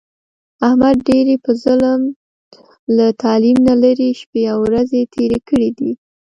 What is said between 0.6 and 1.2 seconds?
احمد